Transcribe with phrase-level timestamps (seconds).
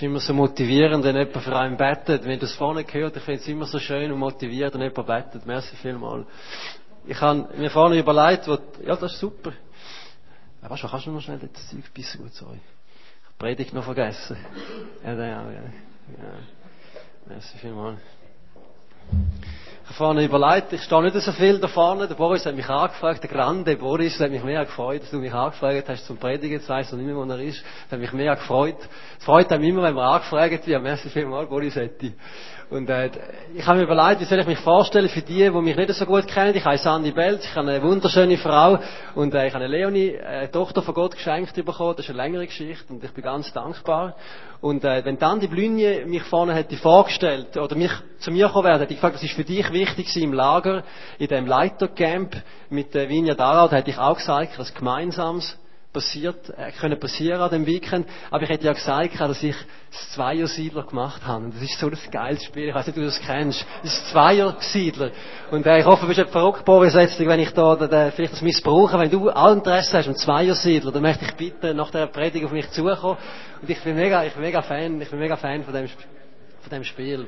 [0.00, 2.24] ist immer so motivierend, wenn jemand für einen betet.
[2.24, 5.06] Wenn du es vorne gehört, ich finde es immer so schön und motivierend, wenn jemand
[5.06, 5.46] betet.
[5.46, 6.26] Merci vielmals.
[7.06, 9.52] Ich habe mir vorne überlegt, wo, ja, das ist super.
[10.62, 12.56] Aber du, kannst du noch schnell das Zeug bis gut, sorry.
[12.56, 14.36] Ich habe Predigt noch vergessen.
[15.04, 15.62] Ja, ja, ja.
[17.26, 18.00] Merci vielmals.
[19.92, 22.06] Ich habe vorne überlegt, ich stehe nicht so viel da vorne.
[22.06, 25.34] Der Boris hat mich angefragt, der Grande Boris hat mich mega gefreut, dass du mich
[25.34, 26.52] angefragt hast zum Predigen.
[26.52, 27.62] Jetzt weiss ich nicht mehr, wo er ist.
[27.84, 28.76] Das hat mich mega gefreut.
[29.18, 30.82] Es freut mich immer, wenn man angefragt wird.
[30.82, 32.14] Merci vielmals, Boris Etti.
[32.70, 33.10] Und äh,
[33.52, 36.06] ich habe mir überlegt, wie soll ich mich vorstellen für die, die mich nicht so
[36.06, 36.54] gut kennen.
[36.54, 38.78] Ich heiße Andi Belz, ich habe eine wunderschöne Frau
[39.16, 41.96] und äh, ich habe eine Leonie, äh, eine Tochter von Gott geschenkt bekommen.
[41.96, 44.14] Das ist eine längere Geschichte und ich bin ganz dankbar.
[44.60, 48.68] Und äh, wenn dann die Blünje mich vorne hätte vorgestellt oder mich zu mir kommen
[48.68, 50.84] wäre, hätte ich gefragt, was ist für dich wichtig im Lager,
[51.18, 52.36] in dem Leitercamp
[52.68, 55.58] mit der äh, Vinja Darau, da hätte ich auch gesagt, was Gemeinsames
[55.92, 58.06] passiert, äh, können passieren an dem Weekend.
[58.30, 59.56] Aber ich hätte ja gesagt, dass ich
[59.90, 61.44] das Zweier-Siedler gemacht habe.
[61.44, 62.68] Und das ist so ein geiles Spiel.
[62.68, 63.64] Ich weiß nicht, ob du das kennst.
[63.82, 65.10] Das ist Zweier-Siedler.
[65.50, 68.42] Und äh, ich hoffe, du bist nicht verrückt, Boris, wenn ich da äh, vielleicht das
[68.42, 68.98] missbrauche.
[68.98, 72.52] Wenn du all Interesse hast am Zweier-Siedler, dann möchte ich bitte nach der Predigt auf
[72.52, 73.18] mich zukommen.
[73.60, 76.70] Und ich bin mega, ich bin mega Fan, ich bin mega Fan von dem, von
[76.70, 77.26] dem Spiel.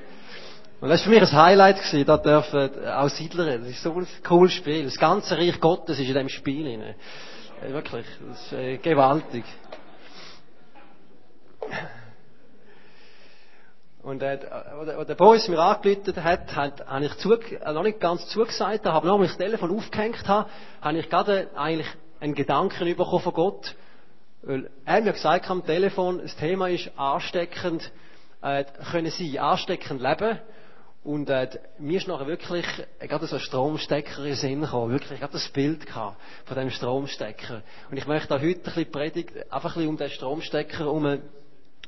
[0.80, 3.92] Und das war für mich ein Highlight gewesen, da dürfen auch Siedler, das ist so
[3.92, 4.84] ein cooles Spiel.
[4.84, 6.94] Das ganze Reich Gottes ist in dem Spiel drin.
[7.62, 9.44] Äh, wirklich, das ist äh, gewaltig.
[14.02, 18.00] Und äh, als der Boris mir angerufen hat, hat, habe ich zu, äh, noch nicht
[18.00, 20.48] ganz zugesagt, aber noch, als ich das Telefon aufgehängt habe,
[20.80, 21.88] habe ich gerade eigentlich
[22.20, 23.74] einen Gedanken bekommen von Gott.
[24.42, 27.92] Weil er hat mir gesagt am Telefon, das Thema ist ansteckend
[28.40, 30.38] äh, können sein, ansteckend leben.
[31.04, 32.64] Und äh, mir ist nachher wirklich
[33.00, 34.92] äh, gerade so ein Stromstecker in den Sinn gekommen.
[34.92, 37.62] Wirklich, ich habe das Bild gehabt von dem Stromstecker.
[37.90, 41.20] Und ich möchte auch heute ein bisschen predigen, einfach ein bisschen um den Stromstecker herum,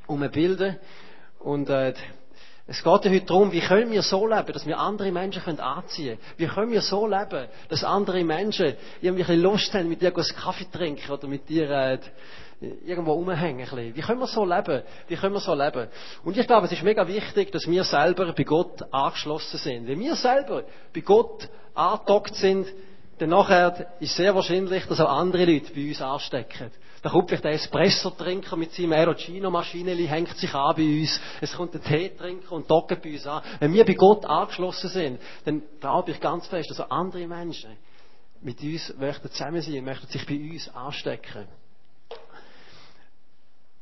[0.06, 0.78] herum bilden.
[1.38, 1.94] Und äh,
[2.66, 5.60] es geht ja heute darum, wie können wir so leben, dass wir andere Menschen können
[5.60, 6.34] anziehen können.
[6.38, 10.16] Wie können wir so leben, dass andere Menschen irgendwie ein bisschen Lust haben, mit dir
[10.16, 11.98] einen Kaffee trinken oder mit dir äh,
[12.60, 13.66] irgendwo rumhängen.
[13.94, 14.82] Wie können wir so leben?
[15.08, 15.88] Wie können wir so leben?
[16.24, 19.86] Und ich glaube, es ist mega wichtig, dass wir selber bei Gott angeschlossen sind.
[19.86, 20.64] Wenn wir selber
[20.94, 22.66] bei Gott angedockt sind,
[23.18, 26.70] dann nachher ist sehr wahrscheinlich, dass auch andere Leute bei uns anstecken.
[27.02, 31.20] Da kommt vielleicht der Espresso-Trinker mit seinem Aerogino-Maschine, hängt sich an bei uns.
[31.40, 33.42] Es kommt der Teetrinker und dockt bei uns an.
[33.60, 37.76] Wenn wir bei Gott angeschlossen sind, dann glaube ich ganz fest, dass auch andere Menschen
[38.40, 41.46] mit uns möchten zusammen sein, möchten sich bei uns anstecken.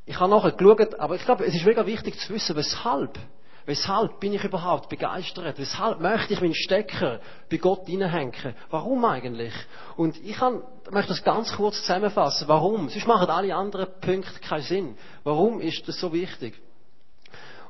[0.05, 3.19] Ich habe nachher geschaut, aber ich glaube, es ist mega wichtig zu wissen, weshalb.
[3.65, 5.57] Weshalb bin ich überhaupt begeistert?
[5.57, 8.55] Weshalb möchte ich meinen Stecker bei Gott hineinhängen?
[8.71, 9.53] Warum eigentlich?
[9.97, 12.49] Und ich kann, möchte das ganz kurz zusammenfassen.
[12.49, 12.89] Warum?
[12.89, 14.99] Sonst machen alle anderen Punkte keinen Sinn.
[15.23, 16.61] Warum ist das so wichtig?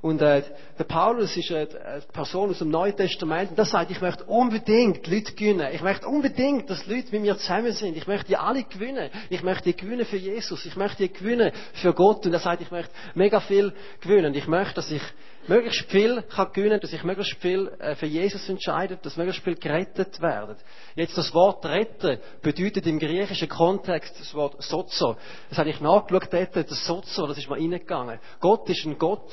[0.02, 0.42] Und äh,
[0.76, 1.68] der Paulus ist eine
[2.12, 5.68] Person aus dem Neuen Testament und der sagt, ich möchte unbedingt Leute gewinnen.
[5.72, 7.96] Ich möchte unbedingt, dass Leute mit mir zusammen sind.
[7.96, 9.10] Ich möchte die alle gewinnen.
[9.30, 10.66] Ich möchte die gewinnen für Jesus.
[10.66, 12.26] Ich möchte die gewinnen für Gott.
[12.26, 14.34] Und er sagt, ich möchte mega viel gewinnen.
[14.34, 15.02] Ich möchte, dass ich
[15.46, 19.54] möglichst viel kann gewinnen, dass ich möglichst viel äh, für Jesus entscheide, dass möglichst viel
[19.54, 20.56] gerettet werden.
[20.96, 25.16] Jetzt das Wort retten bedeutet im griechischen Kontext das Wort sozo.
[25.48, 28.18] Das habe ich nachgeschaut dort, das sozo, das ist mal reingegangen.
[28.40, 29.30] Gott ist ein Gott,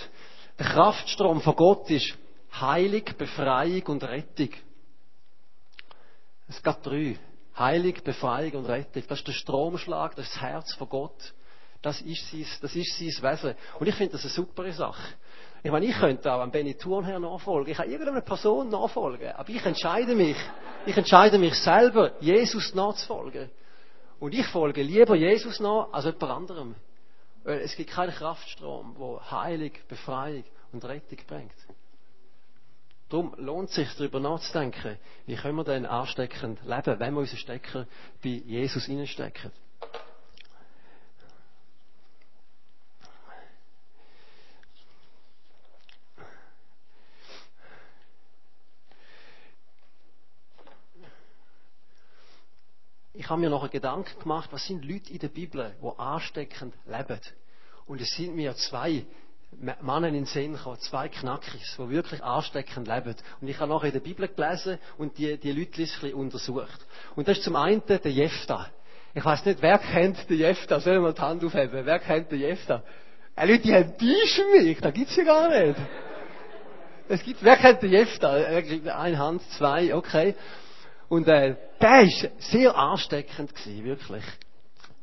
[0.60, 2.18] der Kraftstrom von Gott ist
[2.60, 4.50] Heilig, Befreiung und Rettung.
[6.48, 7.18] Es gibt drei.
[7.58, 9.04] Heilig, Befreiung und Rettung.
[9.08, 11.34] Das ist der Stromschlag, das ist das Herz von Gott.
[11.82, 13.56] Das ist sein, das ist sein Wesen.
[13.80, 15.14] Und ich finde das eine super Sache.
[15.64, 17.72] Ich meine, ich könnte auch am Benny Thurnherr nachfolgen.
[17.72, 19.32] Ich kann irgendeiner Person nachfolgen.
[19.32, 20.38] Aber ich entscheide mich,
[20.86, 23.50] ich entscheide mich selber, Jesus nachzufolgen.
[24.20, 26.76] Und ich folge lieber Jesus nach als jemand anderem.
[27.44, 31.56] Weil es gibt keinen Kraftstrom, der Heilung, Befreiung und Rettung bringt.
[33.10, 37.40] Darum lohnt es sich, darüber nachzudenken, wie können wir denn ansteckend leben, wenn wir unseren
[37.40, 37.88] Stecker
[38.24, 39.52] bei Jesus hineinstecken.
[53.30, 56.74] Ich habe mir noch einen Gedanken gemacht, was sind Leute in der Bibel, die ansteckend
[56.88, 57.20] leben.
[57.86, 59.06] Und es sind mir zwei
[59.52, 63.16] Männer in den Sinn gekommen, zwei Knackis, die wirklich ansteckend leben.
[63.40, 66.84] Und ich habe nachher in der Bibel gelesen und die, die Leute ein bisschen untersucht.
[67.16, 68.66] Und das ist zum einen der Jefta.
[69.14, 70.80] Ich weiß nicht, wer kennt den Jefta?
[70.80, 71.86] Sollen wir mal die Hand aufheben?
[71.86, 72.82] Wer kennt den Jefta?
[73.36, 75.80] Äh, Leute, die haben mich, da gibt's ja gar nicht.
[77.08, 78.32] Es gibt, wer kennt den Jefta?
[78.32, 80.34] Eine Hand, zwei, okay.
[81.10, 84.24] Und äh, der ist sehr ansteckend gewesen, wirklich.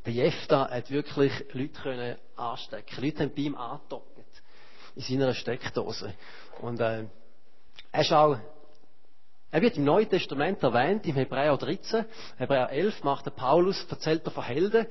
[0.05, 3.03] Der Jefta hat wirklich Leute können anstecken.
[3.03, 4.07] Leute haben bei ihm angedockt.
[4.95, 6.13] in seiner Steckdose.
[6.61, 7.03] Und äh,
[7.91, 8.37] er ist auch
[9.49, 12.05] er wird im Neuen Testament erwähnt, im Hebräer 13,
[12.37, 14.87] Hebräer 11 macht der Paulus, erzählt er von Helden.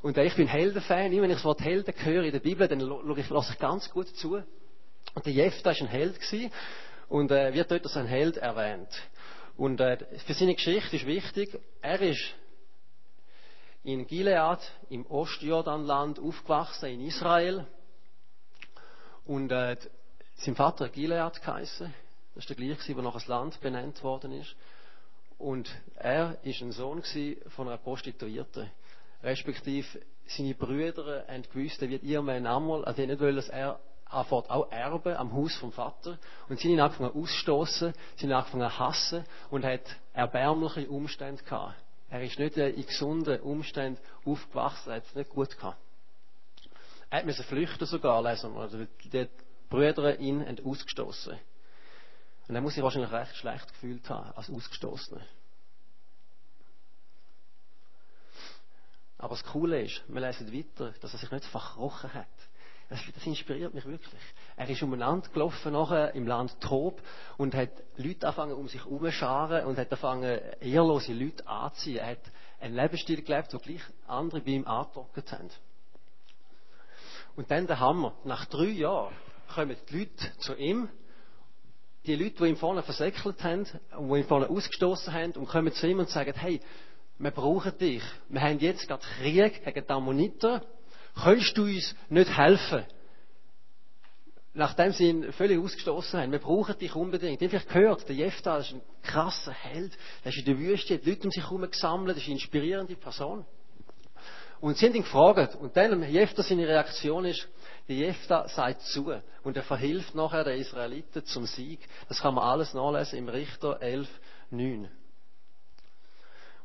[0.00, 1.12] Und ich bin Heldenfan.
[1.12, 4.08] Immer wenn ich das Wort Helden höre in der Bibel, dann lasse ich ganz gut
[4.16, 4.42] zu.
[5.14, 6.50] Und der Jefta war ein Held gewesen,
[7.10, 8.88] und äh, wird dort als ein Held erwähnt.
[9.60, 12.34] Und äh, für seine Geschichte ist wichtig, er ist
[13.84, 14.58] in Gilead,
[14.88, 17.66] im Ostjordanland, aufgewachsen, in Israel.
[19.26, 19.76] Und äh,
[20.36, 21.92] sein Vater hat Gilead geheißen.
[22.34, 24.56] Das war der gleiche, wo noch das Land benannt worden ist.
[25.36, 27.02] Und er ist ein Sohn
[27.48, 28.70] von einer Prostituierten.
[29.22, 33.78] Respektive seine Brüder haben gewusst, er wird irgendwann einmal, also nicht wollen, dass er
[34.10, 36.18] anfängt auch erben am Haus vom Vater.
[36.48, 41.76] Und sie haben angefangen ausstoßen, sie haben angefangen hassen und hat erbärmliche Umstände gehabt.
[42.08, 45.78] Er ist nicht in gesunden Umständen aufgewachsen, er hat es nicht gut gehabt.
[47.08, 48.60] Er musste flüchten sogar, lesen wir.
[48.60, 49.28] Also die
[49.68, 51.38] Brüder ihn ausgestoßen.
[52.48, 55.22] Und er muss sich wahrscheinlich recht schlecht gefühlt haben, als Ausgestoßener.
[59.18, 62.26] Aber das Coole ist, wir lesen weiter, dass er sich nicht verkrochen hat.
[62.90, 64.20] Das, das inspiriert mich wirklich.
[64.56, 67.00] Er ist umeinander gelaufen nachher im Land Tob
[67.38, 71.98] und hat Leute angefangen um sich herumscharen und hat angefangen ehrlose Leute anzuziehen.
[71.98, 75.50] Er hat einen Lebensstil gelebt, wo gleich andere bei ihm angedockt haben.
[77.36, 78.12] Und dann der Hammer.
[78.24, 79.14] Nach drei Jahren
[79.54, 80.88] kommen die Leute zu ihm,
[82.06, 83.66] die Leute, die ihn vorne versäckelt haben
[83.96, 86.60] und die ihn vorne ausgestoßen haben und kommen zu ihm und sagen, hey,
[87.18, 88.02] wir brauchen dich.
[88.28, 90.64] Wir haben jetzt gerade Krieg gegen die Ammoniter
[91.14, 92.84] Könntest du uns nicht helfen?
[94.52, 96.32] Nachdem sie ihn völlig ausgestoßen haben.
[96.32, 97.40] Wir brauchen dich unbedingt.
[97.40, 99.96] Ich habe gehört, der Jefta ist ein krasser Held.
[100.24, 103.46] Er ist in der Wüste, hat Leute um sich herum gesammelt, ist eine inspirierende Person.
[104.60, 105.54] Und sie haben ihn gefragt.
[105.56, 107.48] Und dann, Jefta, seine Reaktion ist,
[107.88, 109.12] der Jefta sagt zu.
[109.42, 111.80] Und er verhilft nachher den Israeliten zum Sieg.
[112.08, 114.08] Das kann man alles nachlesen im Richter 11,
[114.50, 114.90] 9.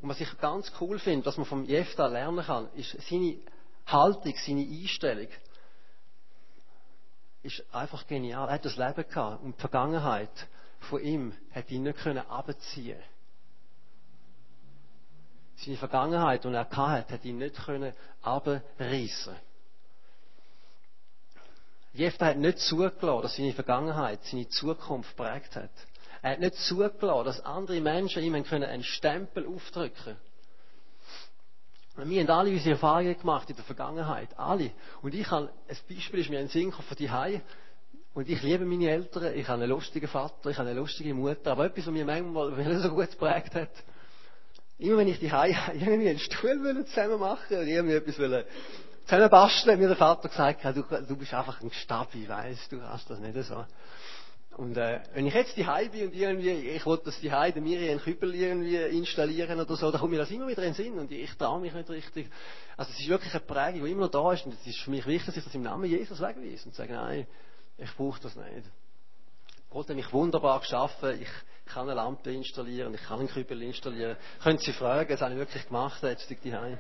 [0.01, 3.37] Und was ich ganz cool finde, was man vom Jefta lernen kann, ist seine
[3.87, 5.27] Haltung, seine Einstellung
[7.43, 8.47] ist einfach genial.
[8.47, 10.47] Er hat das Leben gehabt und die Vergangenheit
[10.79, 12.99] von ihm hat ihn nicht können abziehen.
[15.57, 19.35] Seine Vergangenheit, die er hatte, hat ihn nicht können abreißen.
[21.93, 25.71] Jefta hat nicht zugelassen, dass seine Vergangenheit seine Zukunft prägt hat.
[26.21, 30.34] Er hat nicht zugelassen, dass andere Menschen ihm einen Stempel aufdrücken können.
[31.97, 34.29] Wir haben alle unsere Erfahrungen gemacht in der Vergangenheit.
[34.37, 34.71] Alle.
[35.01, 37.09] Und ich habe, ein Beispiel ist mir ein Sinn von die.
[38.13, 41.51] Und ich liebe meine Eltern, ich habe einen lustigen Vater, ich habe eine lustige Mutter.
[41.51, 43.69] Aber etwas, was mir manchmal so gut geprägt hat,
[44.77, 45.27] immer wenn ich die
[45.73, 50.65] irgendwie einen Stuhl zusammen machen oder irgendwie etwas zusammen basteln, hat mir der Vater gesagt,
[50.65, 53.65] du, du bist einfach ein Stabi, weißt du, hast das nicht so.
[54.57, 57.91] Und äh, wenn ich jetzt die bin und irgendwie, ich wollte, dass die der mir
[57.91, 60.97] einen Kübel irgendwie installieren oder so, dann kommt mir das immer wieder in den Sinn
[60.97, 62.29] und ich traue mich nicht richtig.
[62.77, 64.91] Also es ist wirklich eine Prägung, die immer noch da ist und es ist für
[64.91, 67.27] mich wichtig, dass ich das im Namen Jesus wegweise und sage, nein,
[67.77, 68.71] ich brauche das nicht.
[69.69, 71.27] Gott hat mich wunderbar geschaffen, ich
[71.65, 74.15] kann eine Lampe installieren, ich kann einen Kübel installieren.
[74.41, 76.79] Können Sie fragen, das habe ich wirklich gemacht, jetzt die Heim.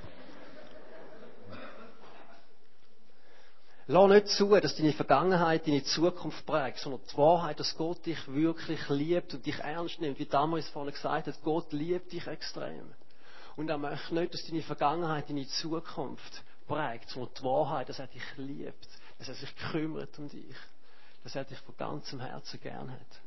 [3.87, 8.27] Lass nicht zu, dass deine Vergangenheit deine Zukunft prägt, sondern die Wahrheit, dass Gott dich
[8.27, 10.17] wirklich liebt und dich ernst nimmt.
[10.17, 12.91] Wie damals vorhin gesagt hat, Gott liebt dich extrem.
[13.55, 18.07] Und er möchte nicht, dass deine Vergangenheit deine Zukunft prägt, sondern die Wahrheit, dass er
[18.07, 18.87] dich liebt,
[19.19, 20.55] dass er sich kümmert um dich,
[21.23, 23.21] dass er dich von ganzem Herzen gern hat.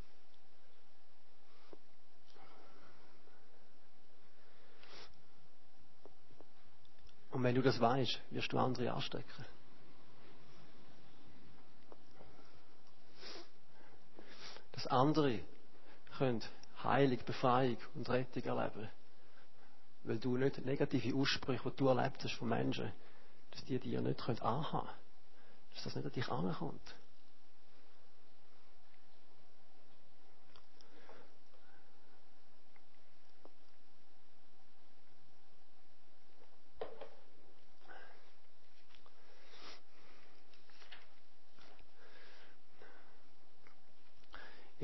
[7.30, 9.44] Und wenn du das weißt, wirst du andere anstecken.
[14.78, 15.40] Dass andere
[16.18, 16.40] können
[16.84, 18.88] Heilung, Befreiung und Rettung erleben.
[20.04, 22.92] Weil du nicht negative Aussprüche, die du erlebt hast von Menschen,
[23.50, 24.88] dass die dir nicht anhaben können.
[25.74, 26.94] Dass das nicht an dich ankommt.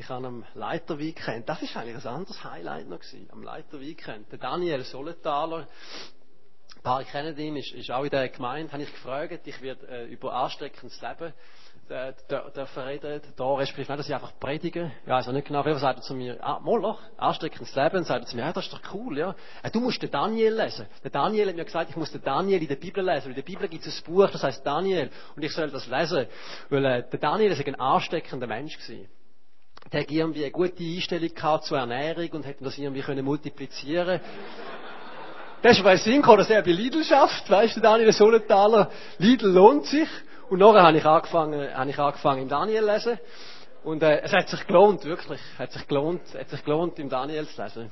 [0.04, 4.38] Ich habe am Leiterweekend, das ist eigentlich ein anderes Highlight noch gewesen, am Leiterweekend, der
[4.38, 5.66] Daniel Sollenthaler,
[6.76, 9.86] Ein paar kennen ihn, ist, ist auch in der Gemeinde, habe ich gefragt, ich werde
[9.88, 11.32] äh, über ansteckendes Leben
[11.88, 14.92] äh, dürfen reden, da respektive nicht, dass ich einfach predige.
[15.06, 18.24] Ja, also nicht genau, wer sagt er zu mir, ah, mal doch, ansteckendes Leben, sagt
[18.24, 19.34] er zu mir, ja, das ist doch cool, ja.
[19.62, 20.86] Äh, du musst den Daniel lesen.
[21.02, 23.36] Der Daniel hat mir gesagt, ich muss den Daniel in der Bibel lesen, weil in
[23.36, 26.26] der Bibel gibt es ein Buch, das heißt Daniel, und ich soll das lesen,
[26.68, 29.08] weil äh, der Daniel ist ein ansteckender Mensch gewesen.
[29.92, 31.30] Der hat irgendwie eine gute Einstellung
[31.62, 34.20] zur Ernährung und hätte das irgendwie können multiplizieren
[35.62, 38.90] Das ist bei gekommen, dass er bei Lidl schafft, weißt du, Daniel Sonnenthaler.
[39.18, 40.08] Lidl lohnt sich.
[40.50, 43.18] Und nachher habe ich angefangen, habe ich angefangen im Daniel zu lesen.
[43.82, 45.40] Und äh, es hat sich gelohnt, wirklich.
[45.58, 47.90] Hat sich gelohnt, hat sich gelohnt, im Daniel zu lesen.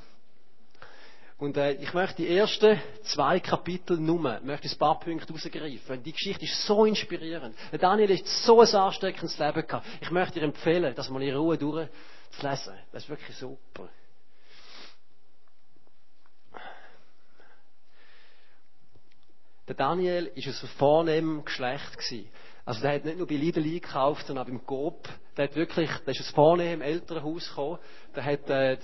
[1.37, 6.03] Und äh, ich möchte die ersten zwei Kapitel nur, möchte ein paar Punkte rausgreifen.
[6.03, 7.55] Die Geschichte ist so inspirierend.
[7.71, 9.85] Der Daniel hat so ein ansteckendes Leben gehabt.
[10.01, 12.73] Ich möchte dir empfehlen, das mal in Ruhe durchzulesen.
[12.91, 13.89] Das ist wirklich super.
[19.67, 22.29] Der Daniel ist aus einem vornehmen Geschlecht gewesen.
[22.65, 25.07] Also der hat nicht nur bei Lidl eingekauft, sondern auch beim Coop.
[25.35, 27.79] Der hat wirklich, der ist aus vornehmen Elternhaus gekommen.
[28.15, 28.77] Der hat, äh,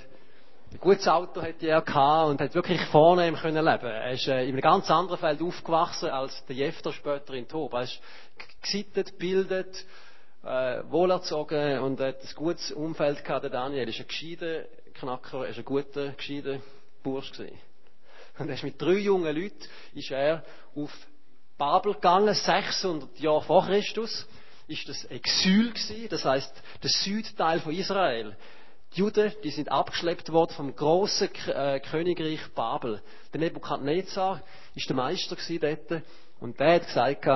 [0.72, 3.86] ein gutes Auto hat er gehabt und hat wirklich vornehm können leben.
[3.86, 7.74] Er ist äh, in einem ganz anderen Feld aufgewachsen als der Jefter später in Tob.
[7.74, 8.00] Er ist
[8.62, 9.86] gesittet, bildet,
[10.44, 13.44] äh, wohlerzogen und hat ein gutes Umfeld gehabt.
[13.44, 16.60] Der Daniel ist ein gescheiter Knacker, er ist ein guter, gescheiter
[17.02, 17.58] Bursch gewesen.
[18.38, 20.44] Und er ist mit drei jungen Leuten ist er
[20.76, 20.92] auf
[21.58, 24.28] Babel gegangen, 600 Jahre vor Christus.
[24.68, 28.38] Ist das Exil gewesen, das heißt der Südteil von Israel.
[28.96, 33.02] Die Juden, die sind abgeschleppt worden vom großen äh, Königreich Babel.
[33.34, 34.42] Der Nebukadnezar
[34.74, 36.04] ist der Meister dort
[36.40, 37.28] und der hat gesagt,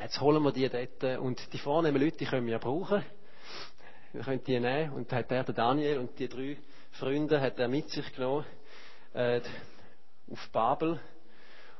[0.00, 3.04] jetzt holen wir die dort und die vornehmen Leute, die können wir brauchen.
[4.12, 6.56] Wir können die nehmen und hat er, der Daniel und die drei
[6.92, 8.46] Freunde, hat er mit sich genommen.
[9.12, 9.40] Äh,
[10.30, 11.00] auf Babel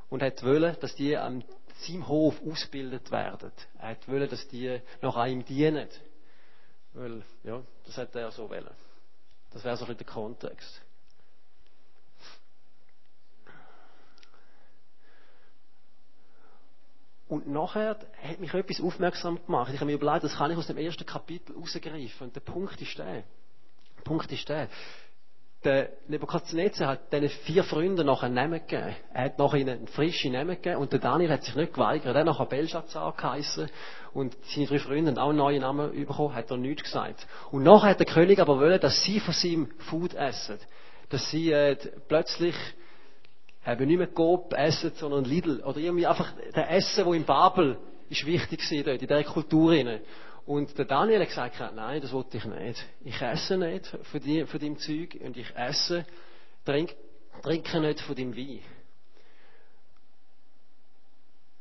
[0.09, 1.43] und hat wollen, dass die an
[1.79, 3.51] seinem Hof ausgebildet werden.
[3.79, 5.87] Er hat wollen, dass die noch an ihm dienen.
[6.95, 8.69] Weil, ja, das hätte er so wollen.
[9.51, 10.81] Das wäre so ein bisschen der Kontext.
[17.27, 19.73] Und nachher hat mich etwas aufmerksam gemacht.
[19.73, 22.27] Ich habe mir überlegt, das kann ich aus dem ersten Kapitel rausgreifen.
[22.27, 23.23] Und der Punkt ist der.
[23.97, 24.69] Der Punkt ist der
[25.65, 28.95] der Nebukadnezar hat diesen vier Freunden noch einen Namen gegeben.
[29.13, 32.13] Er hat noch ihnen einen frischen Namen gegeben und der Daniel hat sich nicht geweigert.
[32.13, 33.69] Er hat nachher Belshazzar geheissen
[34.13, 37.27] und seine drei Freunde haben auch einen neuen Namen bekommen, hat er nichts gesagt.
[37.51, 40.59] Und nachher hat der König aber wollen, dass sie von seinem Food essen.
[41.09, 41.75] Dass sie äh,
[42.07, 42.55] plötzlich
[43.63, 45.61] haben nicht mehr Coop essen, sondern Lidl.
[45.63, 47.77] Oder irgendwie einfach der Essen, wo in Babel
[48.09, 49.73] ist wichtig dort, in dieser Kultur.
[50.45, 52.85] Und der Daniel hat gesagt, nein, das wollte ich nicht.
[53.03, 56.05] Ich esse nicht von, die, von deinem Zeug und ich esse,
[56.65, 56.95] trink,
[57.41, 58.61] trinke nicht von deinem Wein.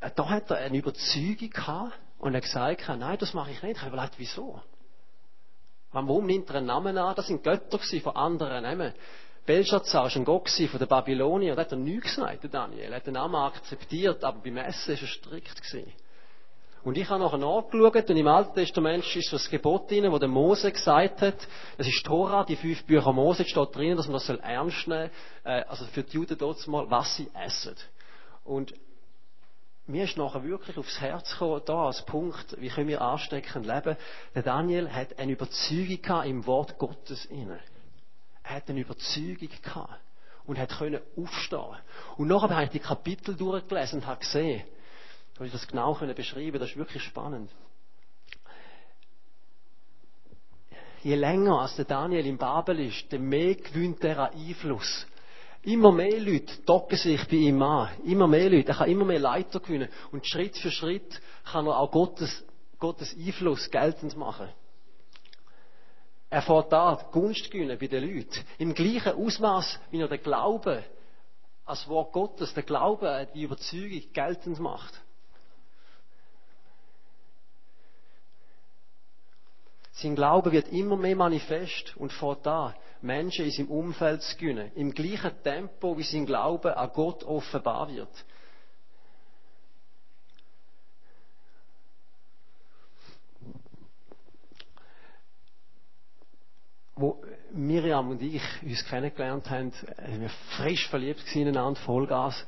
[0.01, 3.77] Äh, da hat er eine Überzeugung gehabt und er gesagt, nein, das mache ich nicht.
[3.77, 4.61] Ich habe überlegt, wieso?
[5.93, 7.15] Warum nimmt er einen Namen an?
[7.15, 8.93] Das sind Götter von anderen Namen.
[9.47, 11.57] Belshazzar war ein Gott von den Babyloniern.
[11.57, 12.91] Da hat er nichts gesagt, der Daniel.
[12.91, 15.63] Er hat den Namen akzeptiert, aber beim Essen war er strikt.
[15.63, 15.93] Gewesen.
[16.85, 20.29] Und ich habe nachher nachgeschaut und im Alten Testament ist das Gebot drin, wo der
[20.29, 21.49] Mose gesagt hat,
[21.79, 25.11] es ist Tora, die fünf Bücher Mose, steht drin, dass man das ernst nehmen
[25.43, 27.75] soll, äh, also für die Juden dort mal, was sie essen.
[28.45, 28.75] Und
[29.87, 33.97] mir ist nachher wirklich aufs Herz gekommen, da als Punkt, wie können wir ansteckend leben.
[34.35, 37.61] Der Daniel hat eine Überzeugung gehabt im Wort Gottes inne.
[38.43, 40.01] Er hat eine Überzeugung gehabt
[40.47, 41.77] und hat können aufstehen.
[42.19, 44.65] Und nachher habe ich die Kapitel durchgelesen und habe gesehen,
[45.41, 47.51] ich das genau beschreiben Das ist wirklich spannend.
[51.03, 55.07] Je länger als der Daniel in Babel ist, desto mehr gewinnt er an Einfluss.
[55.63, 57.91] Immer mehr Leute docken sich bei ihm an.
[58.05, 58.69] Immer mehr Leute.
[58.69, 59.89] Er kann immer mehr Leiter gewinnen.
[60.13, 62.45] Und Schritt für Schritt kann er auch Gottes,
[62.79, 64.49] Gottes Einfluss geltend machen.
[66.31, 68.41] Er fährt da Gunst gewinnen bei den Leuten.
[68.59, 70.83] Im gleichen Ausmaß, wie er den Glauben
[71.67, 75.01] als Wort Gottes, den Glauben, die Überzeugung geltend macht.
[79.95, 84.73] Sein Glaube wird immer mehr manifest und fährt an, Menschen in seinem Umfeld zu gewinnen.
[84.75, 88.09] Im gleichen Tempo, wie sein Glaube an Gott offenbar wird.
[96.97, 97.23] Wo
[97.53, 102.45] Miriam und ich uns kennengelernt haben, sind wir frisch verliebt ineinander, Vollgas.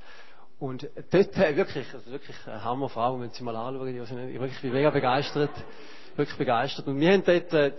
[0.59, 4.91] Und dort wirklich, also wirklich eine Hammerfrau, wenn Sie mal anschauen, ich bin wirklich mega
[4.91, 5.51] begeistert
[6.17, 6.87] wirklich begeistert.
[6.87, 7.73] Und wir haben dort, äh,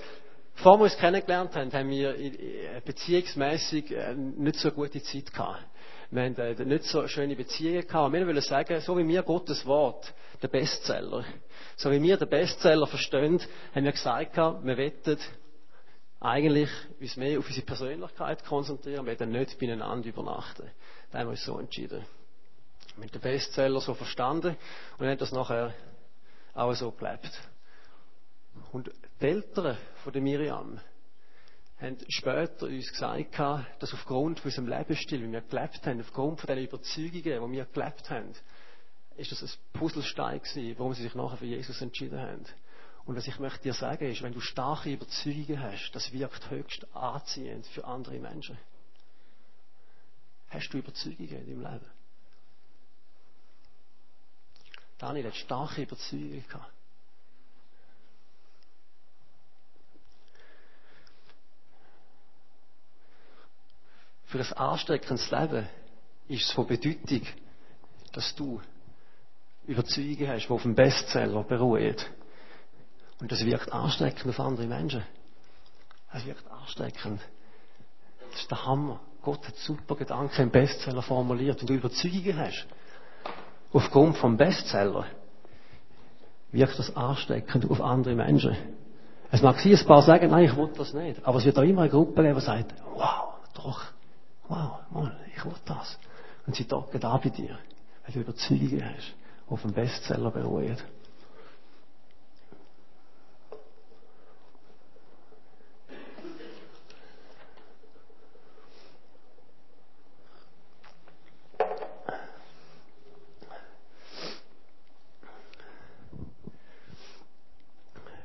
[0.56, 5.63] bevor wir uns kennengelernt haben, haben wir äh, beziehungsmässig äh, nicht so gute Zeit gehabt.
[6.12, 8.13] wir haben nicht so schöne Beziehungen gehabt.
[8.13, 11.25] Wir wollen sagen, so wie wir Gottes Wort, der Bestseller,
[11.75, 13.39] so wie wir den Bestseller verstehen,
[13.74, 15.20] haben wir gesagt, wir wettet
[16.20, 20.70] eigentlich uns mehr auf unsere Persönlichkeit konzentrieren, wir werden nicht beieinander übernachten.
[21.12, 22.06] Da haben wir uns so entschieden.
[22.96, 24.58] Wir haben den Bestseller so verstanden
[24.98, 25.74] und haben das nachher
[26.53, 27.29] auch so gelebt.
[28.77, 30.79] Und die Eltern von der Miriam
[31.79, 33.39] haben später uns gesagt,
[33.79, 37.65] dass aufgrund von unserem Lebensstil, wie wir gelebt haben, aufgrund von den Überzeugungen, die wir
[37.65, 38.34] gelebt haben,
[39.15, 42.46] ist das ein Puzzlestein gewesen, warum sie sich nachher für Jesus entschieden haben.
[43.05, 46.86] Und was ich möchte dir sagen ist, wenn du starke Überzeugungen hast, das wirkt höchst
[46.96, 48.60] anziehend für andere Menschen.
[50.50, 51.91] Hast du Überzeugungen in deinem Leben?
[55.00, 56.76] Daniel hat starke Überzeugungen gehabt.
[64.27, 65.67] Für ein ansteckendes Leben
[66.27, 67.22] ist es von Bedeutung,
[68.13, 68.62] dass du
[69.65, 71.96] Überzeugungen hast, die auf dem Bestseller beruhen.
[73.19, 75.03] Und das wirkt ansteckend auf andere Menschen.
[76.13, 77.22] Es wirkt ansteckend.
[78.31, 79.00] Das ist der Hammer.
[79.22, 81.60] Gott hat super Gedanken im Bestseller formuliert.
[81.60, 82.67] Wenn du Überzeugungen hast,
[83.74, 85.05] aufgrund vom Bestseller,
[86.51, 88.55] wirkt das ansteckend auf andere Menschen.
[89.31, 91.25] Es mag sein, ein paar sagen, nein, ich will das nicht.
[91.25, 93.84] Aber es wird auch immer eine Gruppe geben, die sagt, wow, doch,
[94.48, 96.00] wow, Mann, ich will das.
[96.48, 97.60] Und sie docken da bei dir,
[98.06, 99.13] weil du Überzeugungen hast,
[99.50, 100.77] auf dem Bestseller beruhen.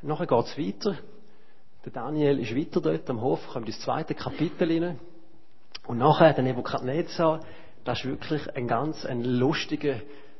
[0.05, 0.99] Nachher geht es weiter.
[1.85, 5.01] Der Daniel ist weiter dort am Hof, kommt ins zweite Kapitel rein.
[5.87, 7.41] Und nachher der Nebukadnezar,
[7.85, 9.97] das ist wirklich ein ganz ein lustiger,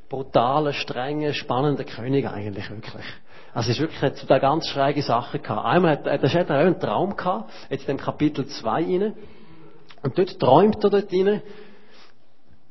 [0.09, 3.05] brutaler, strenger, spannender König eigentlich wirklich.
[3.53, 5.65] Also es ist wirklich, hat da ganz schräge Sachen gehabt.
[5.65, 9.13] Einmal hat, das hat er auch einen Traum gehabt, jetzt in dem Kapitel 2 rein.
[10.01, 11.41] Und dort träumt er dort rein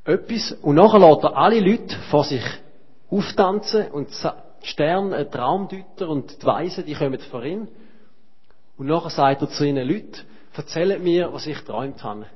[0.04, 2.42] etwas und nachher lässt er alle Leute vor sich
[3.10, 4.08] auftanzen und
[4.62, 7.68] Sterne, ein Traumdeuter und die Weisen, die kommen vor ihn.
[8.76, 10.20] Und nachher sagt er zu ihnen, Leute,
[10.54, 12.26] erzählt mir, was ich geträumt habe.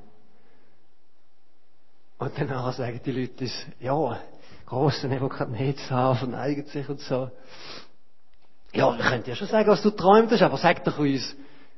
[2.19, 4.19] Und dann sagen die Leute uns, ja,
[4.65, 7.29] grosser Nebukadnezar verneigt sich und so.
[8.73, 11.35] Ja, ich könnte ja schon sagen, was du träumt hast, aber sag doch uns,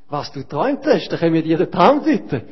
[0.08, 2.47] was du träumt hast, dann können wir dir den Traum deuten.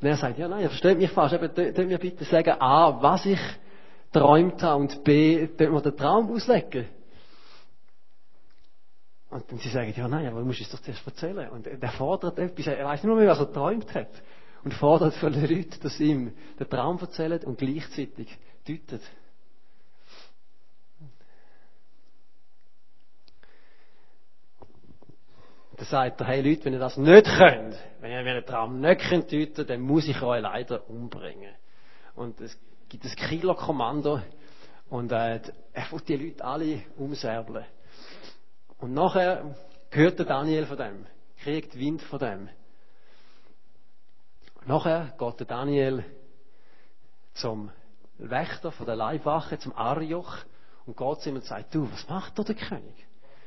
[0.00, 3.02] Und er sagt, ja, nein, ihr versteht mich fast, eben, könnt mir bitte sagen, A,
[3.02, 3.40] was ich
[4.12, 6.86] träumt habe und B, könnt mir den Traum auslegen.
[9.30, 11.48] Und dann sie sagen, ja nein, aber du musst es doch zuerst erzählen.
[11.50, 14.08] Und er fordert etwas, er weiß nicht mehr, was er geträumt hat.
[14.62, 19.02] Und fordert von den Leuten, dass sie ihm den Traum erzählen und gleichzeitig deutet.
[25.76, 29.00] Dann sagt er, hey Leute, wenn ihr das nicht könnt, wenn ihr einen Traum nicht
[29.00, 31.54] könnt deuten, dann muss ich euch leider umbringen.
[32.14, 32.58] Und es
[32.90, 34.20] gibt ein Killerkommando
[34.90, 35.40] und äh,
[35.72, 37.64] er will die Leute alle umsäbeln.
[38.76, 39.54] Und nachher
[39.90, 41.06] hört der Daniel von dem,
[41.42, 42.48] kriegt Wind von dem.
[44.66, 46.04] Nachher geht der Daniel
[47.34, 47.70] zum
[48.18, 50.36] Wächter von der Leibwache, zum Arioch,
[50.86, 53.06] und geht zu ihm und sagt, du, was macht da der König?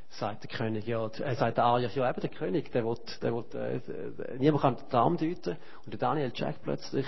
[0.10, 3.34] Sagt der König, ja, er sagt der Arioch, ja eben der König, der will, der
[3.34, 5.58] will, äh, niemand kann den Traum deuten.
[5.86, 7.06] Und der Daniel checkt plötzlich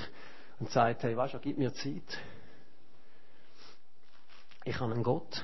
[0.60, 2.18] und sagt, hey, weißt du, gib mir Zeit.
[4.64, 5.44] Ich habe einen Gott.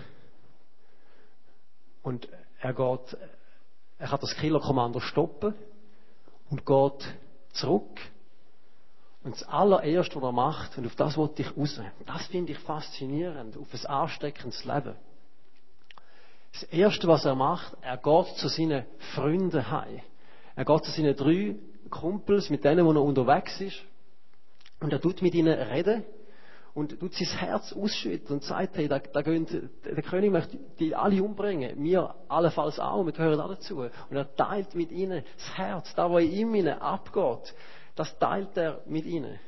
[2.02, 2.28] Und
[2.60, 3.18] er geht,
[4.00, 5.54] er kann das Killerkommando stoppen
[6.50, 7.16] und geht
[7.54, 8.00] zurück.
[9.24, 12.60] Und das allererste, was er macht, und auf das wollte ich raus, das finde ich
[12.60, 14.96] faszinierend, auf ein ansteckendes Leben.
[16.54, 20.02] Das erste, was er macht, er geht zu seinen Freunden heim.
[20.56, 21.56] Er geht zu seinen drei
[21.90, 23.82] Kumpels, mit denen, wo er unterwegs ist.
[24.80, 26.04] Und er tut mit ihnen reden
[26.74, 29.46] und tut sein Herz ausschütten und sagt, hey, da, da gehen,
[29.86, 33.82] der König möchte die alle umbringen, mir allenfalls auch, wir gehören auch dazu.
[33.82, 37.54] Und er teilt mit ihnen das Herz, da wo in ihm abgeht,
[37.96, 39.40] das teilt er mit ihnen.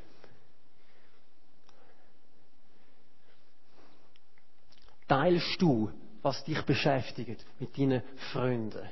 [5.06, 5.90] Teilst du,
[6.22, 8.02] was dich beschäftigt, mit deinen
[8.32, 8.88] Freunden?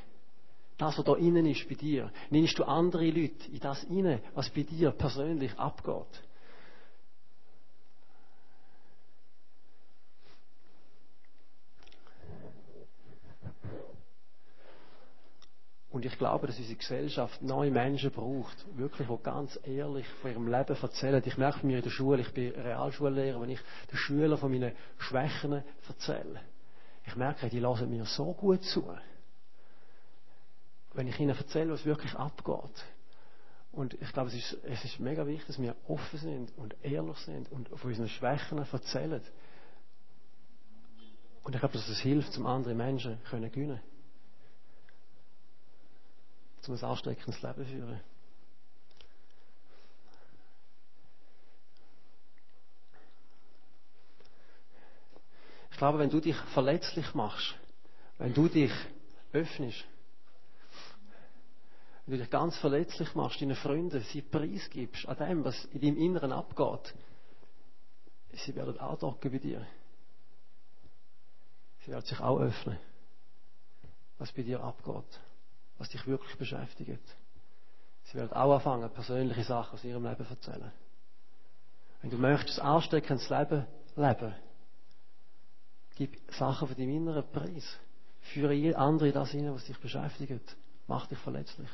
[0.77, 4.51] Das, was da innen ist bei dir, nimmst du andere Leute in das inne, was
[4.51, 6.23] bei dir persönlich abgeht?
[16.03, 20.49] Und ich glaube, dass unsere Gesellschaft neue Menschen braucht, wirklich, die ganz ehrlich von ihrem
[20.49, 21.23] Leben erzählen.
[21.25, 24.73] Ich merke mir in der Schule, ich bin Realschullehrer, wenn ich den Schülern von meinen
[24.99, 26.41] Schwächen erzähle,
[27.07, 28.85] ich merke, die lassen mir so gut zu.
[30.93, 32.85] Wenn ich ihnen erzähle, was wirklich abgeht.
[33.71, 37.19] Und ich glaube, es ist, es ist mega wichtig, dass wir offen sind und ehrlich
[37.19, 39.23] sind und von unseren Schwächen erzählen.
[41.45, 43.79] Und ich glaube, dass es hilft, um andere Menschen können gewinnen
[46.69, 48.01] um ein ansteckendes Leben führen.
[55.71, 57.55] Ich glaube, wenn du dich verletzlich machst,
[58.19, 58.73] wenn du dich
[59.33, 59.85] öffnest,
[62.07, 65.97] wenn du dich ganz verletzlich machst, deinen Freunden, sie preisgibst an dem, was in deinem
[65.97, 66.95] Inneren abgeht,
[68.33, 69.67] sie werden auch docken bei dir.
[71.85, 72.79] Sie werden sich auch öffnen,
[74.19, 75.21] was bei dir abgeht,
[75.83, 77.17] was dich wirklich beschäftigt.
[78.05, 80.71] Sie werden auch anfangen, persönliche Sachen aus ihrem Leben zu erzählen.
[82.01, 83.67] Wenn du möchtest, ansteckendes Leben
[83.97, 84.33] leben,
[85.97, 87.81] gib Sachen von deinem inneren Preis.
[88.21, 90.57] Führe andere das hinein, was dich beschäftigt.
[90.87, 91.69] Mach dich verletzlich.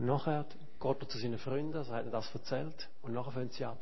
[0.00, 0.46] Und nachher
[0.80, 3.76] geht er zu seinen Freunden, also hat er das erzählt, und nachher fangen sie an.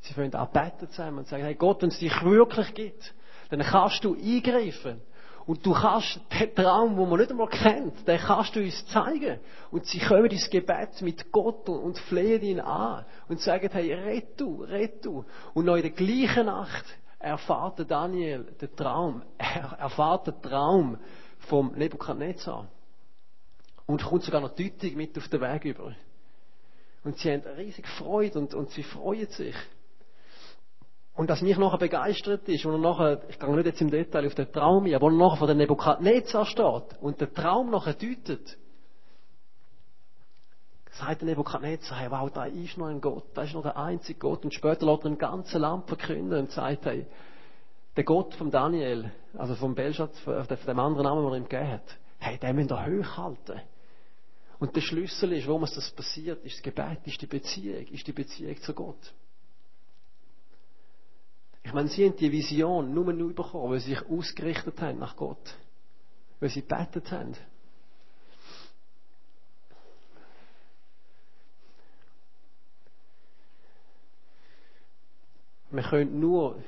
[0.00, 3.14] Sie fangen an beten zusammen und sagen, hey Gott, wenn es dich wirklich gibt,
[3.50, 5.00] dann kannst du eingreifen.
[5.46, 9.38] Und du kannst den Traum, den man nicht einmal kennt, den kannst du uns zeigen.
[9.70, 14.40] Und sie kommen ins Gebet mit Gott und flehen ihn an und sagen, hey, red
[14.40, 15.24] du, red du.
[15.52, 16.84] Und noch in der gleichen Nacht
[17.20, 19.22] erfahrt Daniel den Traum.
[19.38, 20.98] Er erfahrt den Traum
[21.38, 22.66] vom Nebukadnezar.
[23.86, 25.94] Und kommt sogar noch deutlich mit auf den Weg über.
[27.04, 29.54] Und sie haben riesig Freude und, und sie freuen sich.
[31.14, 34.34] Und was mich nachher begeistert ist, und nachher, ich gehe nicht jetzt im Detail auf
[34.34, 38.58] den Traum ein, aber nachher von der Nebukadnezar steht und der Traum nachher deutet,
[40.90, 44.18] sagt der Nebukadnezar, hey, wow, da ist noch ein Gott, da ist noch der einzige
[44.18, 44.44] Gott.
[44.44, 47.06] Und später lässt er im ganzen Land verkünden und sagt, hey,
[47.96, 51.72] der Gott von Daniel, also vom Belschat, von dem anderen Namen, den er ihm gegeben
[51.72, 53.60] hat, hey, den müsst ihr hochhalten.
[54.58, 58.06] Und der Schlüssel ist, warum es das passiert, ist das Gebet, ist die Beziehung, ist
[58.06, 59.12] die Beziehung zu Gott.
[61.64, 65.16] Ich meine, sie haben die Vision nur nur bekommen, weil sie sich ausgerichtet haben nach
[65.16, 65.56] Gott.
[66.38, 67.34] Weil sie betet haben.
[75.70, 76.62] Wir können nur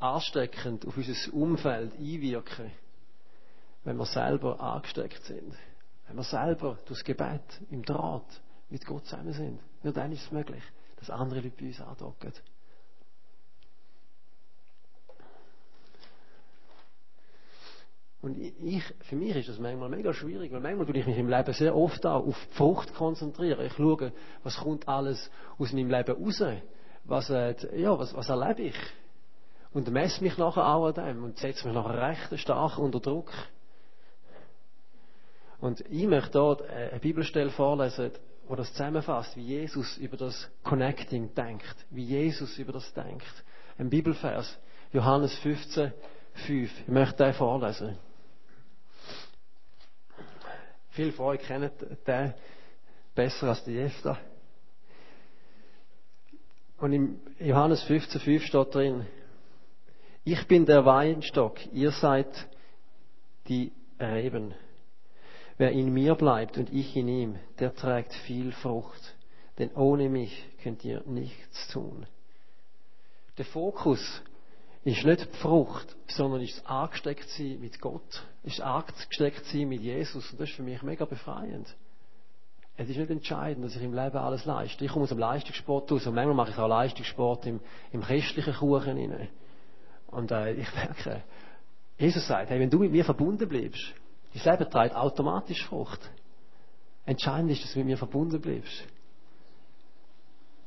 [0.00, 2.72] ansteckend auf unser Umfeld einwirken,
[3.84, 5.54] wenn wir selber angesteckt sind.
[6.10, 9.60] Wenn wir selber durchs Gebet im Draht mit Gott zusammen sind.
[9.84, 10.62] Nur dann ist es möglich,
[10.96, 12.32] dass andere Leute bei uns andocken.
[18.22, 21.28] Und ich, für mich ist das manchmal mega schwierig, weil manchmal tue ich mich im
[21.28, 23.64] Leben sehr oft auch auf die Frucht konzentrieren.
[23.64, 26.42] Ich schaue, was kommt alles aus meinem Leben raus?
[27.04, 28.76] Was, äh, ja, was, was erlebe ich?
[29.72, 33.30] Und messe mich nachher auch an dem und setze mich nachher recht stark unter Druck.
[35.60, 38.12] Und ich möchte dort eine Bibelstelle vorlesen,
[38.48, 43.44] wo das zusammenfasst, wie Jesus über das Connecting denkt, wie Jesus über das denkt.
[43.78, 44.58] Ein Bibelvers,
[44.92, 45.92] Johannes 15,
[46.46, 46.80] 5.
[46.80, 47.98] Ich möchte den vorlesen.
[50.90, 51.70] Viele von euch kennen
[52.06, 52.34] den
[53.14, 54.18] besser als die Jefta.
[56.78, 59.06] Und im Johannes 15,5 steht drin,
[60.24, 62.48] ich bin der Weinstock, ihr seid
[63.48, 64.54] die Reben.
[65.60, 69.14] Wer in mir bleibt und ich in ihm, der trägt viel Frucht,
[69.58, 72.06] denn ohne mich könnt ihr nichts tun.
[73.36, 74.22] Der Fokus
[74.84, 79.82] ist nicht die Frucht, sondern ist das angesteckt sein mit Gott, ist angesteckt sein mit
[79.82, 80.30] Jesus.
[80.30, 81.76] Und das ist für mich mega befreiend.
[82.78, 84.86] Es ist nicht entscheidend, dass ich im Leben alles leiste.
[84.86, 87.60] Ich komme aus dem Leistungssport aus und manchmal mache ich auch Leistungssport im,
[87.92, 89.28] im christlichen Kuchen rein.
[90.06, 91.22] Und äh, ich merke,
[91.98, 93.92] Jesus sagt, hey, wenn du mit mir verbunden bleibst,
[94.34, 96.00] dein Leben trägt automatisch Frucht.
[97.04, 98.84] Entscheidend ist, dass du mit mir verbunden bleibst.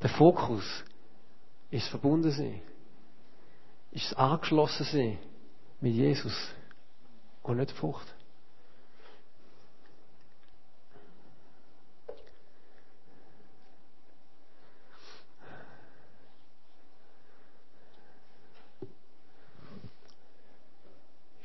[0.01, 0.83] Der Fokus
[1.71, 2.61] ist verbunden sein
[3.93, 5.19] ist es angeschlossen sein
[5.79, 6.33] mit Jesus
[7.43, 8.07] und nicht Frucht.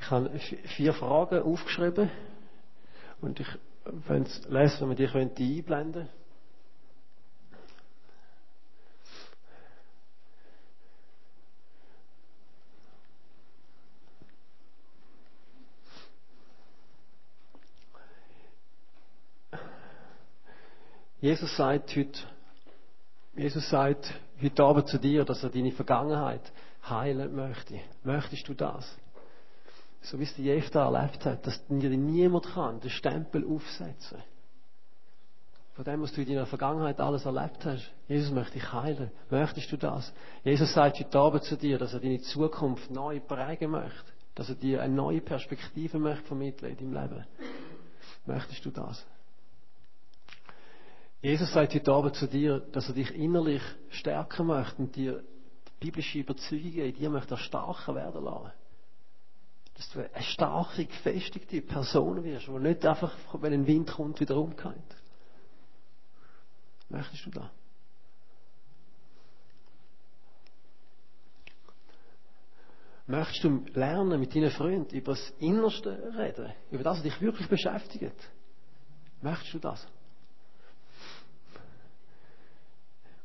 [0.08, 2.10] Ich habe vier Fragen aufgeschrieben
[3.20, 3.46] und ich
[4.06, 6.08] wenn es lesen, wenn wir die könnte einblenden
[21.20, 22.18] Jesus sagt heute,
[23.36, 26.50] Jesus sagt heute Abend zu dir, dass er deine Vergangenheit
[26.88, 27.80] heilen möchte.
[28.04, 28.96] Möchtest du das?
[30.00, 34.18] So wie es die Jefta erlebt hat, dass dir niemand kann den Stempel aufsetzen.
[35.74, 37.92] Von dem, was du in deiner Vergangenheit alles erlebt hast.
[38.08, 39.12] Jesus möchte dich heilen.
[39.30, 40.12] Möchtest du das?
[40.42, 44.12] Jesus sagt heute Abend zu dir, dass er deine Zukunft neu prägen möchte.
[44.34, 47.24] Dass er dir eine neue Perspektive möchte vermitteln in deinem Leben.
[48.26, 49.06] Möchtest du das?
[51.20, 55.22] Jesus sagt heute Abend zu dir, dass er dich innerlich stärken möchte und dir
[55.80, 58.52] die biblische Überzeugungen in dir möchte erstarken werden lassen
[59.78, 64.36] dass du eine starke, gefestigte Person wirst, die nicht einfach, wenn ein Wind kommt, wieder
[64.36, 64.74] umgeht.
[66.88, 67.50] Möchtest du das?
[73.06, 76.52] Möchtest du lernen, mit deinen Freunden über das Innerste reden?
[76.72, 78.16] Über das, was dich wirklich beschäftigt?
[79.22, 79.86] Möchtest du das?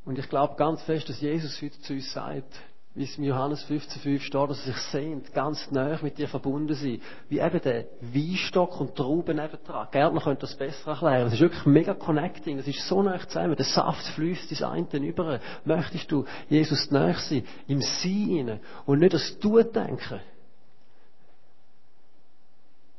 [0.06, 2.54] Und ich glaube ganz fest, dass Jesus heute zu uns sagt,
[2.96, 6.76] wie es im Johannes 15,5 steht, dass sie sich sehnt, ganz nah mit dir verbunden
[6.76, 7.02] sind.
[7.28, 9.88] Wie eben der Weinstock und Trauben nebendran.
[9.90, 11.24] Gärtner könnte das besser erklären.
[11.24, 12.58] Das ist wirklich mega connecting.
[12.58, 13.56] Das ist so nah zusammen.
[13.56, 15.40] Der Saft fließt ins eine über.
[15.66, 17.44] Möchtest du Jesus näher sein?
[17.68, 20.20] Im Sein und nicht das Du denken?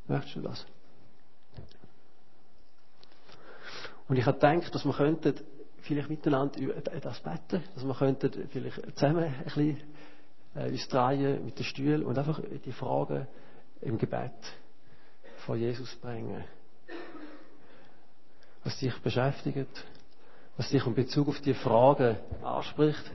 [0.09, 0.67] Möchtest du das?
[4.09, 5.35] Und ich habe gedacht, dass wir könnten
[5.85, 9.81] vielleicht miteinander über das beten, dass wir könnten vielleicht zusammen ein bisschen
[10.55, 13.27] äh, uns drehen mit den Stühlen und einfach die Fragen
[13.83, 14.33] im Gebet
[15.45, 16.43] vor Jesus bringen.
[18.65, 19.85] Was dich beschäftigt,
[20.57, 23.11] was dich in Bezug auf die Fragen anspricht.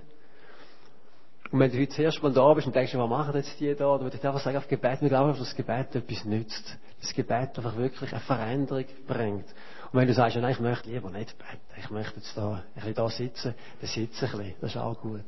[1.52, 3.74] Und wenn du heute das erste Mal da bist und denkst, was machen jetzt die
[3.74, 3.96] da?
[3.96, 6.78] Oder würde ich einfach sagen, auf Gebet, wir glauben, dass das Gebet etwas nützt.
[7.02, 9.46] Das Gebet einfach wirklich eine Veränderung bringt.
[9.92, 12.74] Und wenn du sagst, nein, ich möchte lieber nicht beten, ich möchte jetzt da, ein
[12.76, 15.26] bisschen da sitzen, dann sitze ein bisschen, das ist auch gut.